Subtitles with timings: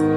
[0.00, 0.08] Good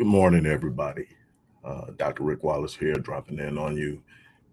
[0.00, 1.06] morning, everybody.
[1.64, 2.24] Uh, Dr.
[2.24, 4.02] Rick Wallace here, dropping in on you.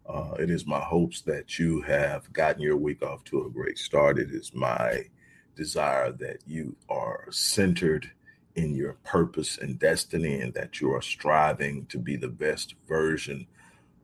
[0.08, 3.78] Uh, it is my hopes that you have gotten your week off to a great
[3.78, 4.18] start.
[4.18, 5.04] It is my
[5.58, 8.10] desire that you are centered
[8.56, 13.46] in your purpose and destiny and that you are striving to be the best version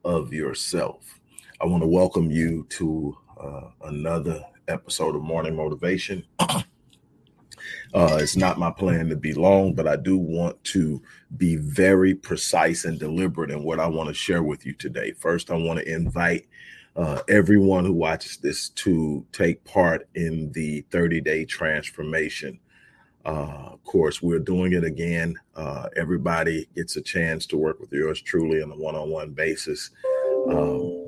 [0.04, 1.21] of yourself.
[1.62, 6.26] I want to welcome you to uh, another episode of Morning Motivation.
[7.94, 11.02] Uh, it's not my plan to be long, but I do want to
[11.38, 15.12] be very precise and deliberate in what I want to share with you today.
[15.12, 16.48] First, I want to invite
[16.96, 22.60] uh, everyone who watches this to take part in the 30 day transformation
[23.26, 24.22] uh, course.
[24.22, 25.36] We're doing it again.
[25.56, 29.32] Uh, everybody gets a chance to work with yours truly on a one on one
[29.32, 29.92] basis
[30.50, 31.01] um,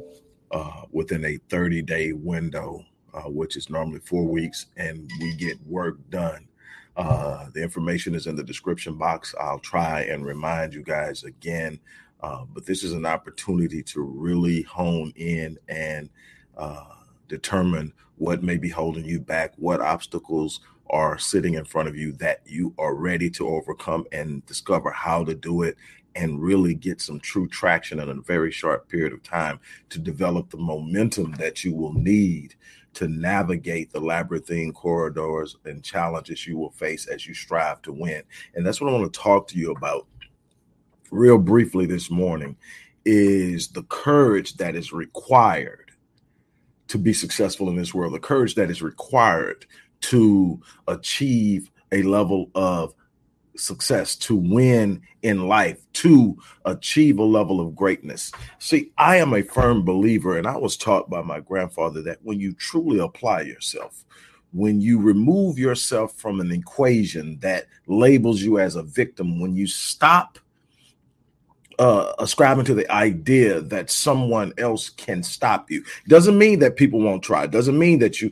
[0.53, 5.61] uh, within a 30 day window, uh, which is normally four weeks, and we get
[5.67, 6.47] work done
[6.95, 9.33] uh, the information is in the description box.
[9.39, 11.79] I'll try and remind you guys again,
[12.21, 16.09] uh, but this is an opportunity to really hone in and
[16.57, 16.85] uh,
[17.27, 22.11] determine what may be holding you back, what obstacles are sitting in front of you
[22.11, 25.75] that you are ready to overcome and discover how to do it
[26.15, 30.49] and really get some true traction in a very short period of time to develop
[30.49, 32.55] the momentum that you will need
[32.93, 38.21] to navigate the labyrinthine corridors and challenges you will face as you strive to win.
[38.53, 40.07] And that's what I want to talk to you about
[41.11, 42.55] real briefly this morning
[43.05, 45.91] is the courage that is required
[46.87, 49.65] to be successful in this world, the courage that is required
[50.01, 52.93] to achieve a level of
[53.55, 58.31] success, to win in life, to achieve a level of greatness.
[58.59, 62.39] See, I am a firm believer, and I was taught by my grandfather that when
[62.39, 64.05] you truly apply yourself,
[64.51, 69.67] when you remove yourself from an equation that labels you as a victim, when you
[69.67, 70.37] stop
[71.79, 75.83] uh, ascribing to the idea that someone else can stop you.
[76.07, 77.47] Doesn't mean that people won't try.
[77.47, 78.31] Doesn't mean that you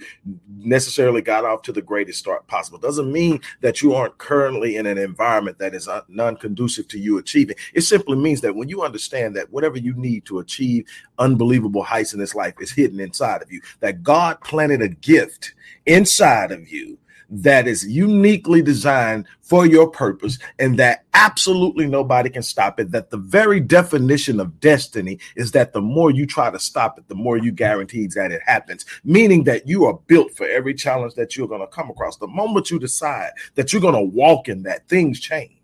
[0.58, 2.78] necessarily got off to the greatest start possible.
[2.78, 7.00] Doesn't mean that you aren't currently in an environment that is uh, non conducive to
[7.00, 7.56] you achieving.
[7.74, 10.86] It simply means that when you understand that whatever you need to achieve
[11.20, 15.54] unbelievable heights in this life is hidden inside of you, that God planted a gift
[15.86, 16.98] inside of you
[17.32, 22.92] that is uniquely designed for your purpose and that absolutely nobody can stop it.
[22.92, 27.08] That the very definition of destiny is that the more you try to stop it,
[27.08, 31.16] the more you guarantees that it happens, meaning that you are built for every challenge
[31.16, 32.18] that you're going to come across.
[32.18, 35.61] The moment you decide that you're going to walk in that, things change.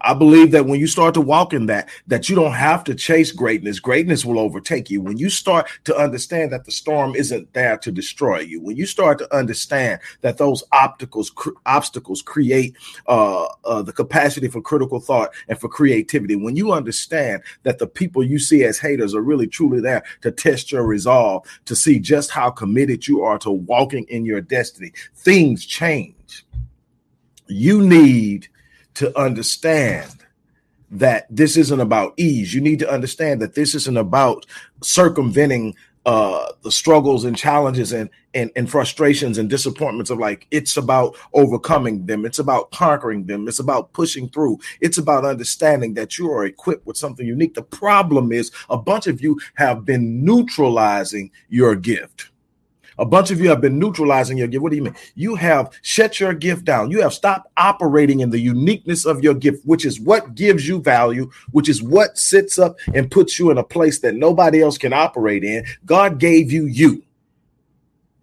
[0.00, 2.94] I believe that when you start to walk in that, that you don't have to
[2.94, 3.80] chase greatness.
[3.80, 5.00] Greatness will overtake you.
[5.00, 8.86] When you start to understand that the storm isn't there to destroy you, when you
[8.86, 12.76] start to understand that those obstacles cr- obstacles create
[13.06, 17.86] uh, uh, the capacity for critical thought and for creativity, when you understand that the
[17.86, 21.98] people you see as haters are really truly there to test your resolve, to see
[21.98, 26.46] just how committed you are to walking in your destiny, things change.
[27.48, 28.48] You need
[28.98, 30.12] to understand
[30.90, 32.52] that this isn't about ease.
[32.52, 34.44] You need to understand that this isn't about
[34.82, 40.76] circumventing uh, the struggles and challenges and, and and frustrations and disappointments of like it's
[40.76, 42.26] about overcoming them.
[42.26, 43.46] It's about conquering them.
[43.46, 44.58] It's about pushing through.
[44.80, 47.54] It's about understanding that you are equipped with something unique.
[47.54, 52.30] The problem is a bunch of you have been neutralizing your gift
[52.98, 54.62] a bunch of you have been neutralizing your gift.
[54.62, 54.96] What do you mean?
[55.14, 56.90] You have shut your gift down.
[56.90, 60.80] You have stopped operating in the uniqueness of your gift, which is what gives you
[60.80, 64.78] value, which is what sits up and puts you in a place that nobody else
[64.78, 65.64] can operate in.
[65.86, 67.02] God gave you you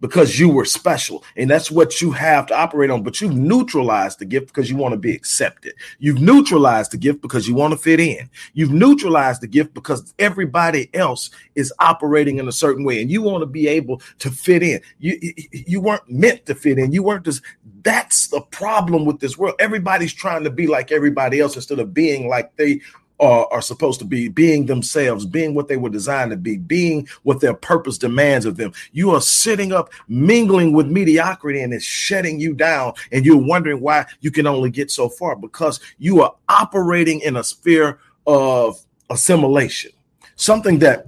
[0.00, 1.24] because you were special.
[1.36, 3.02] And that's what you have to operate on.
[3.02, 5.74] But you've neutralized the gift because you want to be accepted.
[5.98, 8.28] You've neutralized the gift because you want to fit in.
[8.52, 13.22] You've neutralized the gift because everybody else is operating in a certain way and you
[13.22, 14.80] want to be able to fit in.
[14.98, 15.18] You
[15.52, 16.92] you weren't meant to fit in.
[16.92, 17.42] You weren't just
[17.82, 19.54] that's the problem with this world.
[19.58, 22.80] Everybody's trying to be like everybody else instead of being like they
[23.18, 27.08] are, are supposed to be being themselves, being what they were designed to be, being
[27.22, 28.72] what their purpose demands of them.
[28.92, 32.94] You are sitting up, mingling with mediocrity, and it's shutting you down.
[33.12, 37.36] And you're wondering why you can only get so far because you are operating in
[37.36, 38.78] a sphere of
[39.08, 39.92] assimilation,
[40.34, 41.06] something that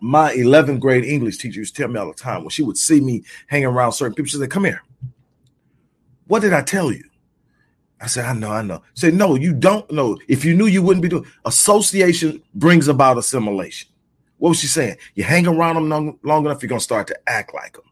[0.00, 2.76] my 11th grade English teacher used to tell me all the time when she would
[2.76, 4.28] see me hanging around certain people.
[4.28, 4.82] She said, Come here.
[6.26, 7.04] What did I tell you?
[8.02, 8.82] I said, I know, I know.
[8.94, 10.18] Say, no, you don't know.
[10.26, 11.24] If you knew, you wouldn't be doing.
[11.44, 13.88] Association brings about assimilation.
[14.38, 14.96] What was she saying?
[15.14, 17.84] You hang around them long, long enough, you're gonna start to act like them.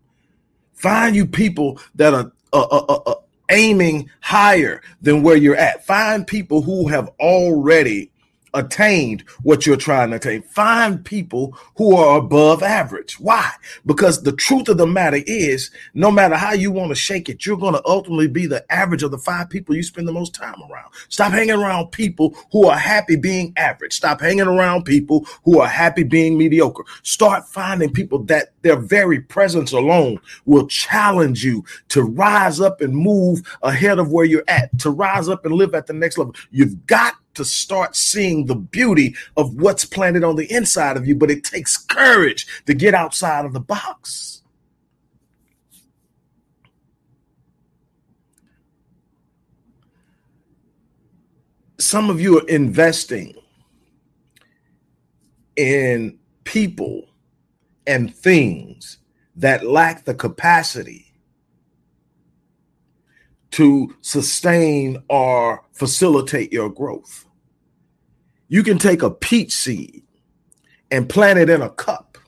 [0.73, 3.15] Find you people that are uh, uh, uh, uh
[3.51, 5.87] aiming higher than where you're at.
[5.87, 8.11] Find people who have already
[8.55, 10.43] attained what you're trying to attain.
[10.43, 13.19] Find people who are above average.
[13.21, 13.51] Why?
[13.87, 17.47] Because the truth of the matter is, no matter how you want to shake it,
[17.47, 20.35] you're going to ultimately be the average of the five people you spend the most
[20.35, 20.91] time around.
[21.09, 23.95] Stop hanging around people who are happy being average.
[23.95, 26.85] Stop hanging around people who are happy being mediocre.
[27.03, 32.95] Start finding people that their very presence alone will challenge you to rise up and
[32.95, 36.35] move ahead of where you're at, to rise up and live at the next level.
[36.51, 41.15] You've got to start seeing the beauty of what's planted on the inside of you,
[41.15, 44.43] but it takes courage to get outside of the box.
[51.79, 53.35] Some of you are investing
[55.57, 57.10] in people
[57.87, 58.99] and things
[59.37, 61.07] that lack the capacity
[63.53, 67.27] to sustain or facilitate your growth.
[68.49, 70.03] You can take a peach seed
[70.91, 72.19] and plant it in a cup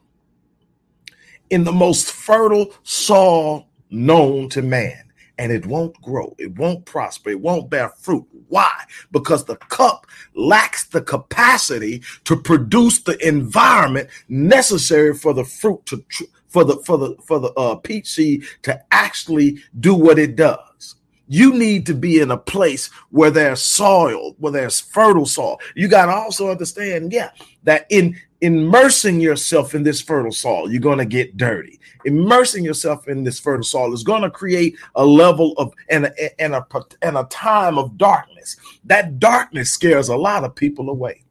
[1.50, 7.30] in the most fertile soil known to man, and it won't grow, it won't prosper,
[7.30, 8.26] it won't bear fruit.
[8.48, 8.72] Why?
[9.10, 16.04] Because the cup lacks the capacity to produce the environment necessary for the fruit to
[16.48, 20.96] for the for the for the uh, peach seed to actually do what it does.
[21.28, 25.58] You need to be in a place where there's soil, where there's fertile soil.
[25.74, 27.30] You got to also understand, yeah,
[27.62, 31.80] that in immersing yourself in this fertile soil, you're going to get dirty.
[32.04, 36.40] Immersing yourself in this fertile soil is going to create a level of and a,
[36.42, 36.66] and a
[37.00, 38.56] and a time of darkness.
[38.84, 41.22] That darkness scares a lot of people away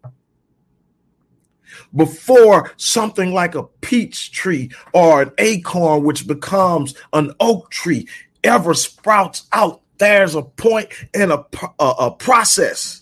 [1.95, 8.07] before something like a peach tree or an acorn, which becomes an oak tree,
[8.43, 11.45] ever sprouts out there's a point in a,
[11.79, 13.00] a, a process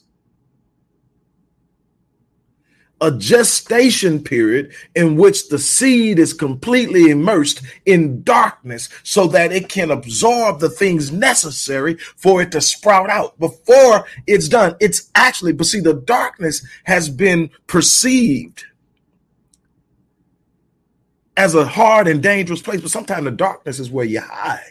[3.02, 9.70] a gestation period in which the seed is completely immersed in darkness so that it
[9.70, 14.76] can absorb the things necessary for it to sprout out before it's done.
[14.80, 18.66] It's actually, but see, the darkness has been perceived
[21.38, 24.62] as a hard and dangerous place, but sometimes the darkness is where you hide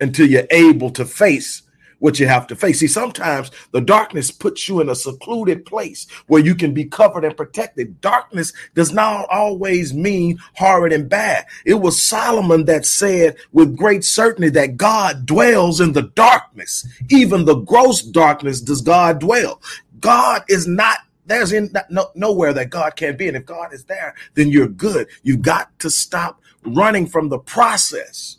[0.00, 1.62] until you're able to face
[1.98, 2.80] what you have to face.
[2.80, 7.24] See, sometimes the darkness puts you in a secluded place where you can be covered
[7.24, 8.00] and protected.
[8.00, 11.46] Darkness does not always mean horrid and bad.
[11.64, 16.86] It was Solomon that said with great certainty that God dwells in the darkness.
[17.10, 19.60] Even the gross darkness does God dwell.
[20.00, 23.28] God is not there's in no, nowhere that God can't be.
[23.28, 25.08] And if God is there, then you're good.
[25.22, 28.38] You've got to stop running from the process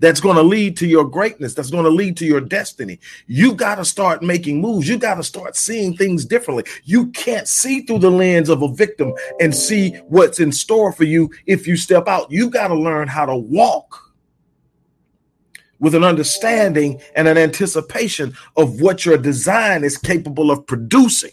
[0.00, 2.98] that's going to lead to your greatness, that's going to lead to your destiny.
[3.26, 4.88] You got to start making moves.
[4.88, 6.64] You got to start seeing things differently.
[6.84, 11.04] You can't see through the lens of a victim and see what's in store for
[11.04, 12.30] you if you step out.
[12.30, 14.10] You got to learn how to walk
[15.78, 21.30] with an understanding and an anticipation of what your design is capable of producing.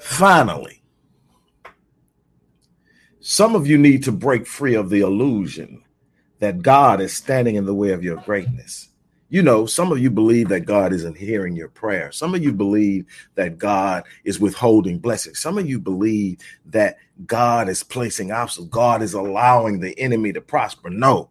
[0.00, 0.75] Finally,
[3.28, 5.82] some of you need to break free of the illusion
[6.38, 8.90] that God is standing in the way of your greatness.
[9.30, 12.12] You know, some of you believe that God isn't hearing your prayer.
[12.12, 13.04] Some of you believe
[13.34, 15.40] that God is withholding blessings.
[15.40, 18.70] Some of you believe that God is placing obstacles.
[18.70, 20.88] God is allowing the enemy to prosper.
[20.88, 21.28] No,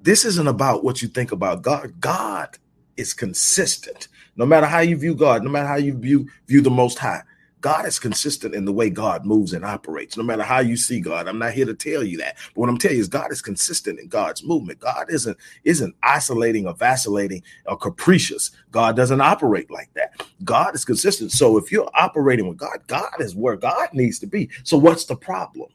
[0.00, 1.92] this isn't about what you think about God.
[2.00, 2.56] God
[2.96, 4.08] is consistent.
[4.36, 7.20] No matter how you view God, no matter how you view view the Most High,
[7.66, 11.00] God is consistent in the way God moves and operates, no matter how you see
[11.00, 11.26] God.
[11.26, 12.36] I'm not here to tell you that.
[12.54, 14.78] But what I'm telling you is God is consistent in God's movement.
[14.78, 18.52] God isn't isn't isolating or vacillating or capricious.
[18.70, 20.24] God doesn't operate like that.
[20.44, 21.32] God is consistent.
[21.32, 24.48] So if you're operating with God, God is where God needs to be.
[24.62, 25.68] So what's the problem?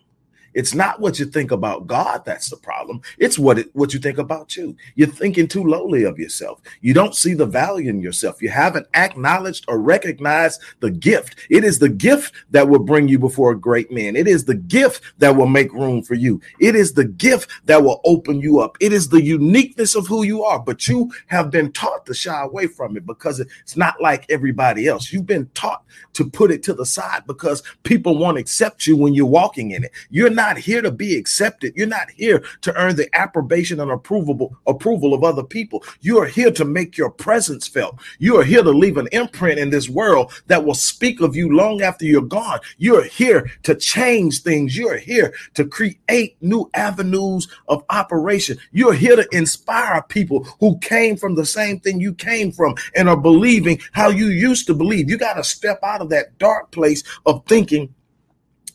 [0.54, 3.02] It's not what you think about God that's the problem.
[3.18, 4.76] It's what it, what you think about you.
[4.96, 6.62] You're thinking too lowly of yourself.
[6.82, 8.42] You don't see the value in yourself.
[8.42, 11.36] You haven't acknowledged or recognized the gift.
[11.50, 14.16] It is the gift that will bring you before a great man.
[14.16, 16.42] It is the gift that will make room for you.
[16.60, 18.78] It is the gift that will open you up.
[18.80, 20.60] It is the uniqueness of who you are.
[20.60, 24.88] But you have been taught to shy away from it because it's not like everybody
[24.88, 25.12] else.
[25.12, 29.14] You've been taught to put it to the side because people won't accept you when
[29.14, 29.92] you're walking in it.
[30.10, 31.72] You're not not here to be accepted.
[31.76, 35.84] You're not here to earn the approbation and approval approval of other people.
[36.00, 38.00] You are here to make your presence felt.
[38.18, 41.56] You are here to leave an imprint in this world that will speak of you
[41.56, 42.60] long after you're gone.
[42.80, 44.76] You are here to change things.
[44.76, 48.58] You are here to create new avenues of operation.
[48.72, 53.08] You're here to inspire people who came from the same thing you came from and
[53.08, 55.08] are believing how you used to believe.
[55.08, 57.94] You got to step out of that dark place of thinking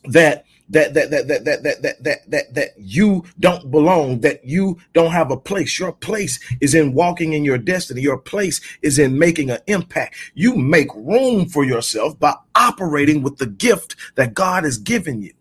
[0.05, 4.77] that that that that that that that that that that you don't belong that you
[4.93, 5.79] don't have a place.
[5.79, 8.01] Your place is in walking in your destiny.
[8.01, 10.15] Your place is in making an impact.
[10.35, 15.33] You make room for yourself by operating with the gift that God has given you.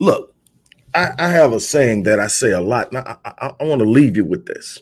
[0.00, 0.30] Look
[0.94, 3.80] I, I have a saying that I say a lot now I, I, I want
[3.80, 4.80] to leave you with this.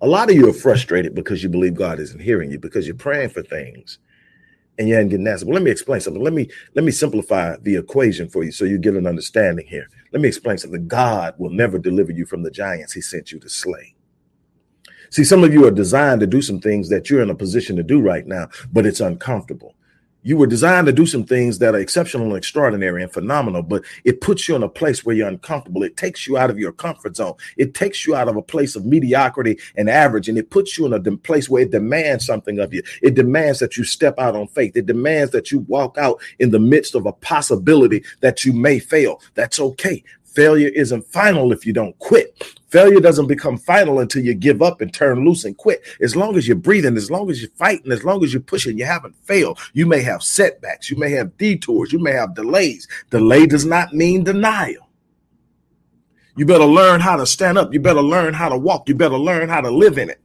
[0.00, 2.96] A lot of you are frustrated because you believe God isn't hearing you because you're
[2.96, 3.98] praying for things
[4.78, 5.48] and you ain't getting answered.
[5.48, 6.22] Well, let me explain something.
[6.22, 9.88] Let me let me simplify the equation for you so you get an understanding here.
[10.12, 10.86] Let me explain something.
[10.86, 13.94] God will never deliver you from the giants he sent you to slay.
[15.10, 17.76] See, some of you are designed to do some things that you're in a position
[17.76, 19.74] to do right now, but it's uncomfortable.
[20.26, 23.84] You were designed to do some things that are exceptional and extraordinary and phenomenal, but
[24.02, 25.84] it puts you in a place where you're uncomfortable.
[25.84, 27.34] It takes you out of your comfort zone.
[27.56, 30.84] It takes you out of a place of mediocrity and average, and it puts you
[30.84, 32.82] in a place where it demands something of you.
[33.02, 34.76] It demands that you step out on faith.
[34.76, 38.80] It demands that you walk out in the midst of a possibility that you may
[38.80, 39.22] fail.
[39.34, 40.02] That's okay.
[40.36, 42.44] Failure isn't final if you don't quit.
[42.68, 45.82] Failure doesn't become final until you give up and turn loose and quit.
[46.02, 48.76] As long as you're breathing, as long as you're fighting, as long as you're pushing,
[48.76, 49.58] you haven't failed.
[49.72, 52.86] You may have setbacks, you may have detours, you may have delays.
[53.08, 54.90] Delay does not mean denial.
[56.36, 57.72] You better learn how to stand up.
[57.72, 58.90] You better learn how to walk.
[58.90, 60.20] You better learn how to live in it.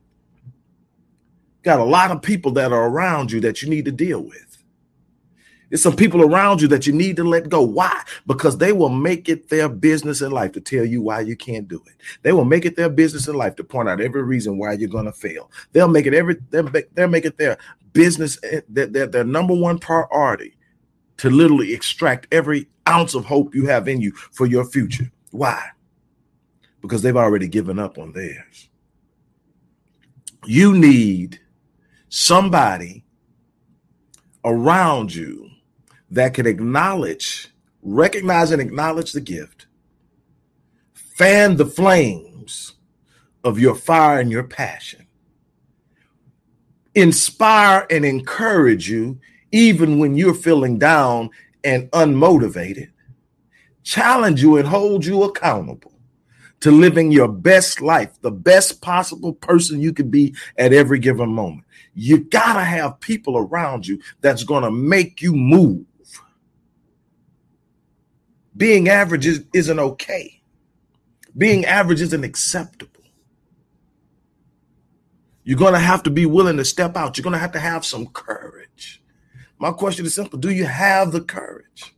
[1.64, 4.61] Got a lot of people that are around you that you need to deal with.
[5.72, 7.62] There's some people around you that you need to let go.
[7.62, 8.04] Why?
[8.28, 11.66] Because they will make it their business in life to tell you why you can't
[11.66, 11.94] do it.
[12.24, 14.90] They will make it their business in life to point out every reason why you're
[14.90, 15.50] going to fail.
[15.72, 17.58] They'll make it every they'll make, they'll make it their
[17.94, 20.58] business eh, their, their, their number one priority
[21.18, 25.10] to literally extract every ounce of hope you have in you for your future.
[25.32, 25.70] Why?
[26.82, 28.68] Because they've already given up on theirs.
[30.46, 31.40] You need
[32.10, 33.06] somebody
[34.44, 35.51] around you
[36.12, 37.50] that can acknowledge,
[37.82, 39.66] recognize, and acknowledge the gift,
[40.94, 42.74] fan the flames
[43.44, 45.08] of your fire and your passion,
[46.94, 49.20] inspire and encourage you
[49.52, 51.30] even when you're feeling down
[51.64, 52.90] and unmotivated,
[53.84, 55.94] challenge you and hold you accountable
[56.60, 61.30] to living your best life, the best possible person you can be at every given
[61.30, 61.66] moment.
[61.94, 65.86] You got to have people around you that's going to make you move
[68.62, 70.40] being average is, isn't okay.
[71.36, 73.02] Being average isn't acceptable.
[75.44, 77.18] You're going to have to be willing to step out.
[77.18, 79.02] You're going to have to have some courage.
[79.58, 81.96] My question is simple Do you have the courage?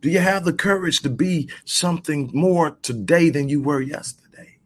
[0.00, 4.56] Do you have the courage to be something more today than you were yesterday?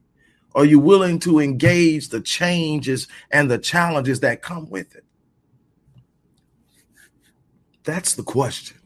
[0.55, 5.05] Are you willing to engage the changes and the challenges that come with it?
[7.83, 8.79] That's the question.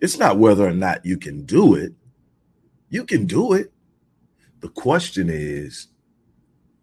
[0.00, 1.92] It's not whether or not you can do it.
[2.88, 3.72] You can do it.
[4.60, 5.88] The question is,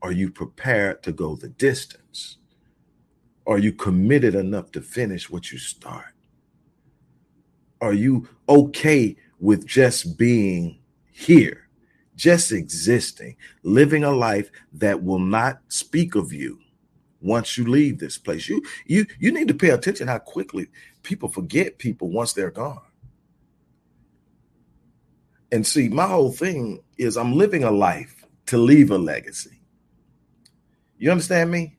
[0.01, 2.37] are you prepared to go the distance?
[3.47, 6.13] Are you committed enough to finish what you start?
[7.81, 10.79] Are you okay with just being
[11.11, 11.69] here,
[12.15, 16.59] just existing, living a life that will not speak of you
[17.21, 18.49] once you leave this place?
[18.49, 20.67] You you you need to pay attention how quickly
[21.03, 22.81] people forget people once they're gone.
[25.51, 29.61] And see, my whole thing is I'm living a life to leave a legacy.
[30.97, 31.77] You understand me?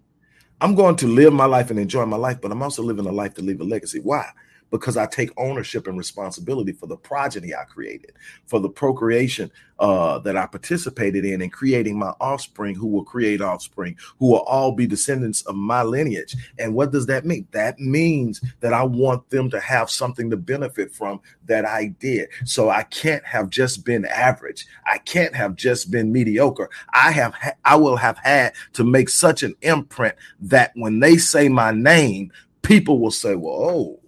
[0.61, 3.13] I'm going to live my life and enjoy my life, but I'm also living a
[3.13, 4.01] life to leave a legacy.
[4.01, 4.29] Why?
[4.71, 8.13] Because I take ownership and responsibility for the progeny I created,
[8.47, 13.41] for the procreation uh, that I participated in, and creating my offspring who will create
[13.41, 16.35] offspring, who will all be descendants of my lineage.
[16.59, 17.47] And what does that mean?
[17.53, 22.29] That means that I want them to have something to benefit from that I did.
[22.45, 24.67] So I can't have just been average.
[24.87, 26.69] I can't have just been mediocre.
[26.93, 31.17] I have, ha- I will have had to make such an imprint that when they
[31.17, 32.33] say my name,
[32.63, 34.01] people will say, "Well, oh."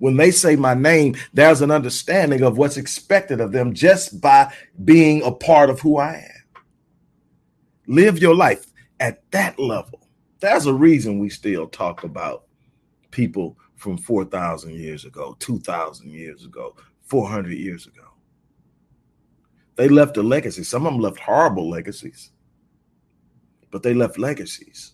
[0.00, 4.52] When they say my name, there's an understanding of what's expected of them just by
[4.84, 6.62] being a part of who I am.
[7.86, 8.66] Live your life
[8.98, 10.08] at that level.
[10.40, 12.44] There's a reason we still talk about
[13.10, 18.04] people from 4,000 years ago, 2,000 years ago, 400 years ago.
[19.76, 20.62] They left a legacy.
[20.64, 22.30] Some of them left horrible legacies,
[23.70, 24.92] but they left legacies.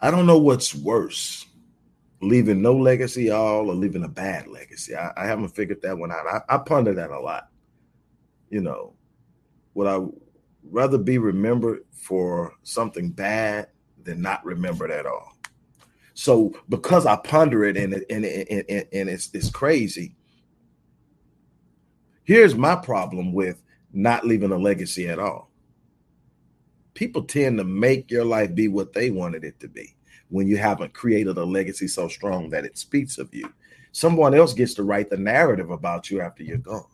[0.00, 1.44] I don't know what's worse,
[2.22, 4.94] leaving no legacy at all or leaving a bad legacy.
[4.94, 6.26] I, I haven't figured that one out.
[6.26, 7.48] I, I ponder that a lot.
[8.50, 8.94] You know,
[9.74, 10.04] would I
[10.70, 13.68] rather be remembered for something bad
[14.02, 15.36] than not remembered at all?
[16.14, 20.14] So because I ponder it and and, and, and, and it's, it's crazy.
[22.24, 23.62] Here's my problem with
[23.92, 25.50] not leaving a legacy at all.
[26.94, 29.96] People tend to make your life be what they wanted it to be
[30.30, 33.52] when you haven't created a legacy so strong that it speaks of you.
[33.92, 36.84] Someone else gets to write the narrative about you after you're gone.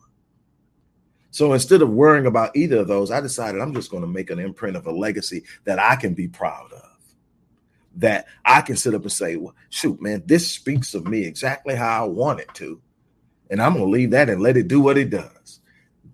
[1.29, 4.31] So instead of worrying about either of those, I decided I'm just going to make
[4.31, 6.83] an imprint of a legacy that I can be proud of.
[7.97, 11.75] That I can sit up and say, well, shoot, man, this speaks of me exactly
[11.75, 12.81] how I want it to.
[13.51, 15.59] And I'm going to leave that and let it do what it does.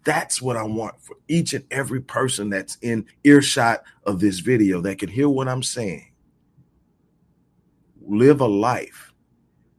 [0.04, 4.82] That's what I want for each and every person that's in earshot of this video
[4.82, 6.13] that can hear what I'm saying
[8.06, 9.14] live a life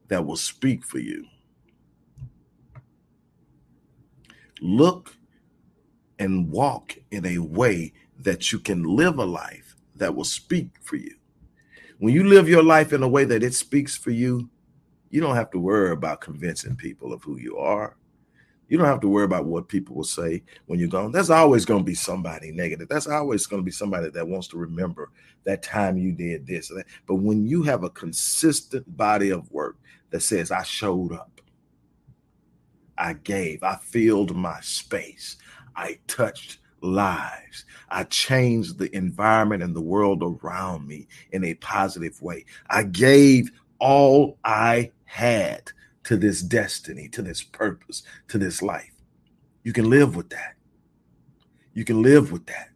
[0.09, 1.25] that will speak for you.
[4.61, 5.15] Look
[6.19, 10.97] and walk in a way that you can live a life that will speak for
[10.97, 11.15] you.
[11.99, 14.49] When you live your life in a way that it speaks for you,
[15.11, 17.97] you don't have to worry about convincing people of who you are.
[18.69, 21.13] You don't have to worry about what people will say when you're gone.
[21.13, 22.89] There's always going to be somebody negative.
[22.89, 25.11] That's always going to be somebody that wants to remember
[25.45, 26.73] that time you did this.
[27.07, 29.77] But when you have a consistent body of work
[30.11, 31.41] that says, I showed up,
[32.97, 35.37] I gave, I filled my space,
[35.77, 42.21] I touched lives, I changed the environment and the world around me in a positive
[42.23, 45.73] way, I gave all I had
[46.05, 48.93] to this destiny, to this purpose, to this life.
[49.63, 50.55] You can live with that.
[51.73, 52.69] You can live with that.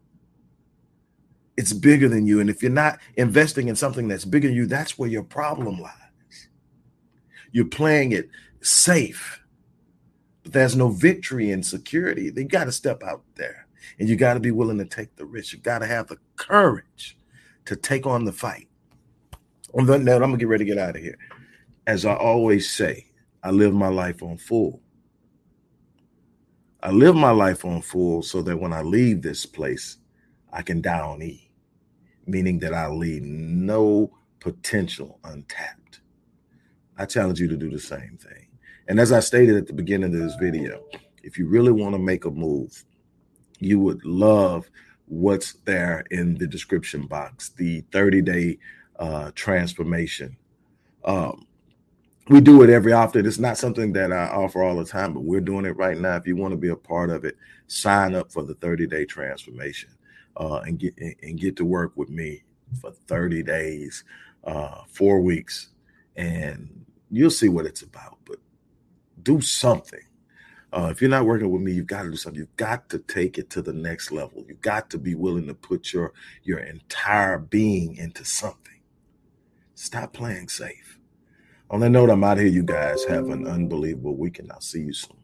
[1.56, 2.40] It's bigger than you.
[2.40, 5.80] And if you're not investing in something that's bigger than you, that's where your problem
[5.80, 5.92] lies.
[7.52, 8.28] You're playing it
[8.60, 9.42] safe,
[10.42, 12.30] but there's no victory in security.
[12.30, 13.66] They got to step out there
[13.98, 15.52] and you got to be willing to take the risk.
[15.52, 17.18] You got to have the courage
[17.64, 18.68] to take on the fight.
[19.74, 21.18] On that note, I'm going to get ready to get out of here.
[21.86, 23.07] As I always say,
[23.42, 24.80] I live my life on full.
[26.82, 29.98] I live my life on full so that when I leave this place,
[30.52, 31.50] I can die on E,
[32.26, 36.00] meaning that I leave no potential untapped.
[36.96, 38.48] I challenge you to do the same thing.
[38.88, 40.84] And as I stated at the beginning of this video,
[41.22, 42.84] if you really want to make a move,
[43.58, 44.70] you would love
[45.06, 48.58] what's there in the description box the 30 day
[48.98, 50.36] uh, transformation.
[51.04, 51.46] Um,
[52.28, 53.26] we do it every often.
[53.26, 56.16] It's not something that I offer all the time, but we're doing it right now.
[56.16, 57.36] If you want to be a part of it,
[57.66, 59.90] sign up for the 30 day transformation
[60.36, 62.44] uh, and get and get to work with me
[62.80, 64.04] for 30 days,
[64.44, 65.68] uh, four weeks,
[66.16, 68.18] and you'll see what it's about.
[68.24, 68.36] But
[69.22, 70.00] do something.
[70.70, 72.38] Uh, if you're not working with me, you've got to do something.
[72.38, 74.44] You've got to take it to the next level.
[74.46, 76.12] You've got to be willing to put your
[76.42, 78.80] your entire being into something.
[79.74, 80.97] Stop playing safe.
[81.70, 82.52] On that note, I'm out of here.
[82.52, 84.50] You guys have an unbelievable weekend.
[84.50, 85.18] I'll see you soon.